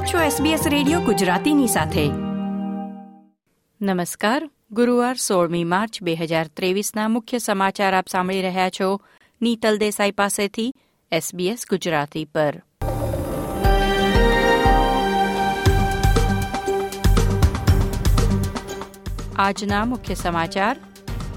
[0.00, 2.08] આપ છો SBS radio ગુજરાતીની સાથે.
[3.80, 4.50] નમસ્કાર.
[4.72, 9.00] ગુરુવાર સોળમી માર્ચ બે હજાર ત્રેવીસના મુખ્ય સમાચાર આપ સાંભળી રહ્યા છો
[9.42, 10.74] નીતલ દેસાઈ પાસેથી
[11.12, 12.62] SBS ગુજરાતી પર.
[19.36, 20.76] આજના મુખ્ય સમાચાર.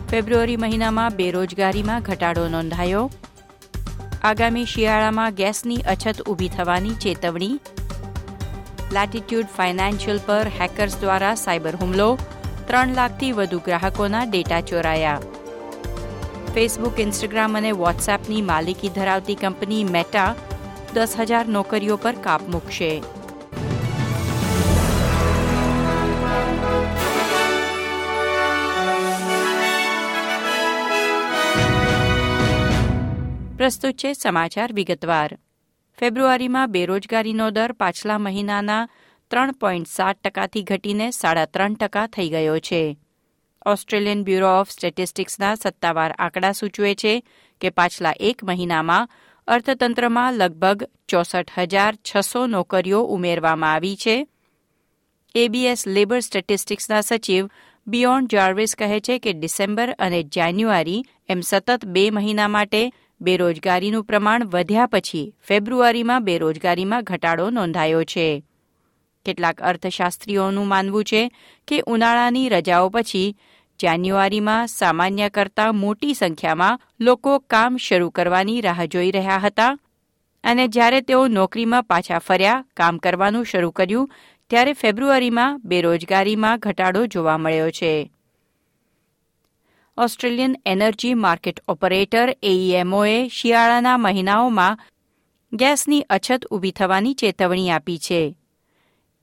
[0.09, 3.11] ફેબ્રુઆરી મહિનામાં બેરોજગારીમાં ઘટાડો નોંધાયો.
[4.23, 7.60] આગામી શિયાળામાં ગેસની અછત ઊભી થવાની ચેતવણી.
[8.92, 12.18] લેટિટ્યુડ ફાઇનાન્શિયલ પર હેકર્સ દ્વારા સાયબર હુમલો,
[12.68, 15.21] ત્રણ લાખથી વધુ ગ્રાહકોના ડેટા ચોરાયા.
[16.54, 20.36] ફેસબુક ઇન્સ્ટાગ્રામ અને વોટ્સએપની માલિકી ધરાવતી કંપની મેટા
[20.93, 22.91] દસ હજાર નોકરીઓ પર કાપ મૂકશે.
[33.58, 35.38] પ્રસ્તુત છે સમાચાર વિગતવાર.
[36.00, 38.88] ફેબ્રુઆરીમાં બેરોજગારીનો દર પાછલા મહિનાના
[39.31, 42.97] ત્રણ પોઈન્ટ સાત ટકાથી ઘટીને સાડા ત્રણ ટકા થઈ ગયો છે.
[43.66, 47.23] ઓસ્ટ્રેલિયન બ્યુરો ઓફ સ્ટેટિસ્ટિક્સના સત્તાવાર આંકડા સૂચવે છે
[47.61, 49.09] કે પાછલા એક મહિનામાં
[49.47, 54.27] અર્થતંત્રમાં લગભગ ચોસઠ હજાર છસો નોકરીઓ ઉમેરવામાં આવી છે.
[55.36, 57.49] એબીએસ લેબર સ્ટેટિસ્ટિક્સના સચિવ
[57.88, 62.91] બિયોન્ડ જાર્વિસ કહે છે કે ડિસેમ્બર અને જાન્યુઆરી એમ સતત બે મહિના માટે
[63.22, 68.44] બેરોજગારીનું પ્રમાણ વધ્યા પછી ફેબ્રુઆરીમાં બેરોજગારીમાં ઘટાડો નોંધાયો છે.
[69.25, 71.31] કેટલાક અર્થશાસ્ત્રીઓનું માનવું છે
[71.67, 73.38] કે ઉનાળાની રજાઓ પછી
[73.81, 79.77] જાન્યુઆરીમાં સામાન્ય કરતાં મોટી સંખ્યામાં લોકો કામ શરૂ કરવાની રાહ જોઈ રહ્યા હતા
[80.44, 84.11] અને જ્યારે તેઓ નોકરીમાં પાછા ફર્યા, કામ કરવાનું શરૂ કર્યું,
[84.50, 88.12] ત્યારે ફેબ્રુઆરીમાં બેરોજગારીમાં ઘટાડો જોવા મળ્યો છે.
[89.97, 94.80] ઓસ્ટ્રેલિયન એનર્જી માર્કેટ ઓપરેટર એઈએમઓએ શિયાળાના મહિનાઓમાં
[95.53, 98.38] ગેસની અછત ઊભી થવાની ચેતવણી આપી છે.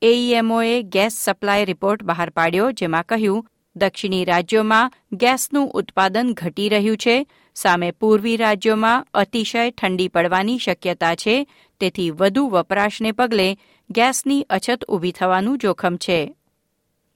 [0.03, 7.27] એઈએમઓએ ગેસ સપ્લાય રિપોર્ટ બહાર પાડ્યો, જેમાં કહ્યું, દક્ષિણી રાજ્યોમાં ગેસનું ઉત્પાદન ઘટી રહ્યું છે.
[7.55, 11.47] સામે પૂર્વી રાજ્યોમાં અતિશય ઠંડી પડવાની શક્યતા છે.
[11.81, 13.57] તેથી વધુ વપરાશને પગલે
[13.91, 16.35] ગેસની અછત ઊભી થવાનું જોખમ છે.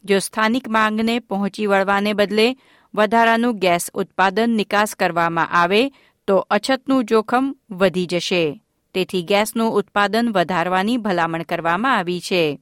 [0.04, 2.56] જો સ્થાનિક માંગને પહોંચી વળવાને બદલે
[2.94, 5.90] વધારાનું ગેસ ઉત્પાદન નિકાસ કરવામાં આવે,
[6.26, 8.60] તો અછતનું જોખમ વધી જશે.
[8.94, 12.60] તેથી ગેસનું ઉત્પાદન વધારવાની ભલામણ કરવામાં આવી છે.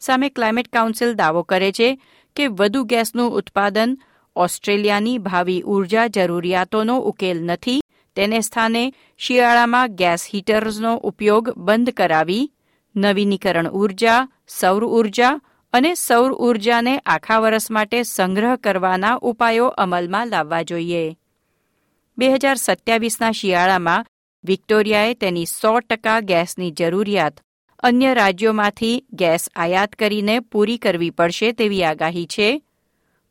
[0.00, 2.02] સામે ક્લાઇમેટ કાઉન્સિલ દાવો કરે છે
[2.36, 3.98] કે વધુ ગેસનું ઉત્પાદન
[4.36, 7.80] ઓસ્ટ્રેલિયાની ભાવિ ઊર્જા જરૂરિયાતોનો ઉકેલ નથી,
[8.16, 12.52] તેને સ્થાને શિયાળામાં ગેસ હીટર્સનો ઉપયોગ બંધ કરાવી,
[12.96, 15.40] નવીનીકરણ ઊર્જા, સૌર ઊર્જા
[15.72, 21.16] અને સૌર ઉર્જાને આખા વર્ષ માટે સંગ્રહ કરવાના ઉપાયો અમલમાં લાવવા જોઈએ.
[22.18, 24.06] બે હજાર સત્યાવીસના શિયાળામાં
[24.44, 27.40] વિક્ટોરિયાએ તેની સો ટકા ગેસની જરૂરિયાત
[27.78, 32.62] અન્ય રાજ્યોમાંથી ગેસ આયાત કરીને પૂરી કરવી પડશે તેવી આગાહી છે.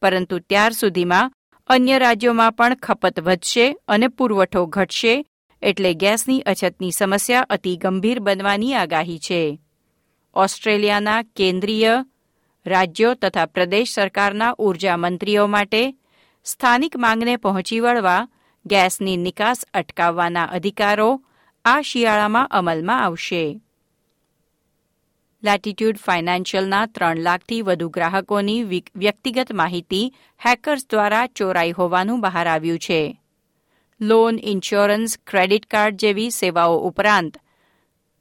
[0.02, 1.31] પરંતુ ત્યાર સુધીમાં
[1.67, 5.25] અન્ય રાજ્યોમાં પણ ખપત વધશે અને પુરવઠો ઘટશે
[5.62, 9.59] એટલે ગેસની અછતની સમસ્યા અતિ ગંભીર બનવાની આગાહી છે.
[10.34, 12.06] ઓસ્ટ્રેલિયાના કેન્દ્રીય
[12.66, 15.84] રાજ્યો તથા પ્રદેશ સરકારના ઊર્જા મંત્રીઓ માટે
[16.46, 18.22] સ્થાનિક માંગને પહોંચી વળવા
[18.66, 21.09] ગેસની નિકાસ અટકાવવાના અધિકારો
[21.66, 23.44] આ શિયાળામાં અમલમાં આવશે.
[25.44, 30.06] લેટિટ્યુડ ફાઇનાન્શિયલના ત્રણ લાખથી વધુ ગ્રાહકોની વ્યક્તિગત માહિતી
[30.42, 33.02] હેકર્સ દ્વારા ચોરાઈ હોવાનું બહાર આવ્યું છે.
[34.02, 37.38] લોન ઇન્સ્યોરન્સ ક્રેડિટ કાર્ડ જેવી સેવાઓ ઉપરાંત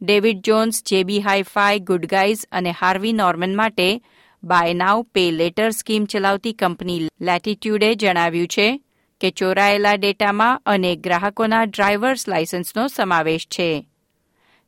[0.01, 3.89] David Jones JB Hi Fi Good Guys અને હાર્વી નોર્મન માટે
[4.45, 8.67] buy now pay later scheme ચલાવતી કંપની લેટિટ્યુડે જણાવ્યું છે
[9.21, 13.69] કે ચોરાયેલા ડેટામાં અનેક ગ્રાહકોના ડ્રાઈવર્સ લાયસન્સનો સમાવેશ છે.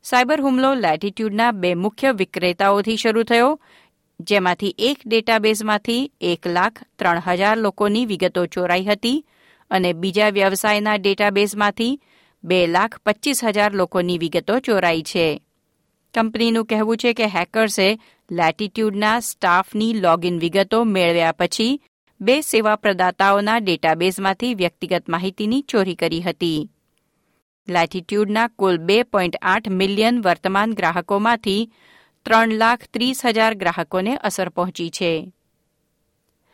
[0.03, 3.59] સાયબર હુમલો લેટિટ્યુડના બે મુખ્ય વિક્રેતાઓથી શરૂ થયો,
[4.19, 9.25] જેમાંથી એક ડેટાબેઝમાંથી એક લાખ ત્રણ હજાર લોકોની વિગતો ચોરાઈ હતી
[9.71, 11.99] અને બીજા વ્યવસાયના ડેટાબેઝમાંથી
[12.43, 15.41] બે લાખ પચીસ હજાર લોકોની વિગતો ચોરાઈ છે.
[16.13, 17.87] કંપનીનું કહેવું છે કે હેકર્સે
[18.31, 21.81] લેટિટ્યુડના સ્ટાફની લોગિન વિગતો મેળવ્યા પછી
[22.21, 26.69] બે સેવા પ્રદાતાઓના ડેટાબેઝમાંથી વ્યક્તિગત માહિતીની ચોરી કરી હતી.
[27.69, 31.71] લેટિટ્યુડના કુલ બે પોઈન્ટ આઠ મિલિયન વર્તમાન ગ્રાહકોમાંથી
[32.25, 35.33] ત્રણ લાખ ત્રીસ હજાર ગ્રાહકોને અસર પહોંચી છે.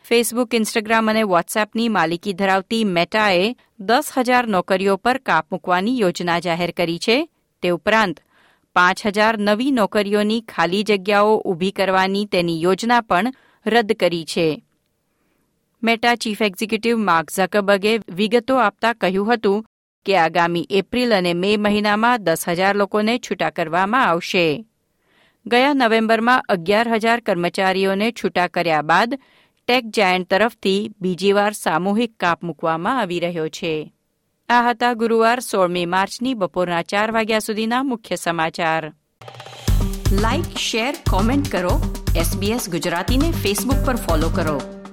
[0.04, 6.70] ફેસબુક, ઇન્સ્ટાગ્રામ અને વોટ્સએપની માલિકી ધરાવતી મેટાએ દસ હજાર નોકરીઓ પર કાપ મૂકવાની યોજના જાહેર
[6.70, 7.28] કરી છે.
[7.62, 8.20] તે ઉપરાંત
[8.76, 13.32] પાંચ હજાર નવી નોકરીઓની ખાલી જગ્યાઓ ઊભી કરવાની તેની યોજના પણ
[13.66, 14.46] રદ કરી છે.
[15.82, 19.64] મેટા ચીફ એક્ઝિક્યુટિવ માર્ક ઝકબર્ગે વિગતો આપતા કહ્યું હતું
[20.06, 24.64] કે આગામી એપ્રિલ અને મે મહિનામાં દસ હજાર લોકોને છૂટા કરવામાં આવશે.
[25.46, 33.00] ગયા નવેમ્બરમાં અગિયાર હજાર કર્મચારીઓને છૂટા કર્યા બાદ ટેક જાયન્ટ તરફથી બીજીવાર સામૂહિક કાપ મૂકવામાં
[33.00, 33.74] આવી રહ્યો છે.
[34.48, 38.92] આ હતા ગુરુવાર સોળમી માર્ચની બપોરના ચાર વાગ્યા સુધીના મુખ્ય સમાચાર.
[40.12, 42.04] લાઇક શેર કોમેન્ટ કરો.
[42.16, 44.83] એસબીએસ ગુજરાતીને ફેસબુક પર ફોલો કરો.